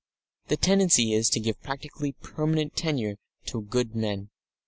The 0.47 0.57
tendency 0.57 1.13
is 1.13 1.29
to 1.29 1.39
give 1.39 1.57
a 1.57 1.63
practically 1.63 2.13
permanent 2.13 2.75
tenure 2.75 3.17
to 3.45 3.61
good 3.61 3.95
men. 3.95 4.31